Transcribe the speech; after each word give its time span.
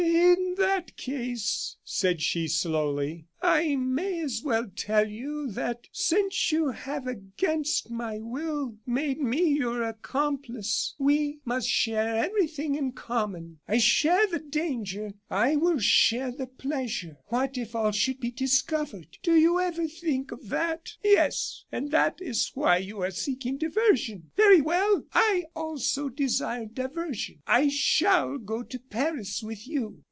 "In 0.01 0.55
that 0.57 0.97
case," 0.97 1.77
said 1.83 2.21
she, 2.21 2.47
slowly, 2.47 3.27
"I 3.41 3.75
may 3.75 4.21
as 4.21 4.43
well 4.43 4.69
tell 4.75 5.07
you 5.07 5.49
that 5.51 5.87
since 5.91 6.51
you 6.51 6.69
have, 6.69 7.07
against 7.07 7.89
my 7.89 8.19
will, 8.19 8.77
made 8.85 9.19
me 9.19 9.45
your 9.49 9.81
accomplice, 9.83 10.93
we 10.99 11.39
must 11.45 11.67
share 11.67 12.15
everything 12.23 12.75
in 12.75 12.91
common. 12.91 13.59
I 13.67 13.79
share 13.79 14.27
the 14.27 14.39
danger; 14.39 15.13
I 15.29 15.55
will 15.55 15.79
share 15.79 16.31
the 16.31 16.47
pleasure. 16.47 17.17
What 17.27 17.57
if 17.57 17.75
all 17.75 17.91
should 17.91 18.19
be 18.19 18.31
discovered? 18.31 19.17
Do 19.23 19.35
you 19.35 19.59
ever 19.59 19.87
think 19.87 20.31
of 20.31 20.49
that? 20.49 20.93
Yes; 21.03 21.65
and 21.71 21.89
that 21.91 22.19
is 22.21 22.51
why 22.53 22.77
you 22.77 23.01
are 23.01 23.11
seeking 23.11 23.57
diversion. 23.57 24.31
Very 24.35 24.61
well! 24.61 25.03
I 25.13 25.45
also 25.55 26.09
desire 26.09 26.65
diversion. 26.65 27.41
I 27.47 27.69
shall 27.69 28.37
go 28.37 28.63
to 28.63 28.79
Paris 28.79 29.41
with 29.43 29.67
you." 29.67 29.99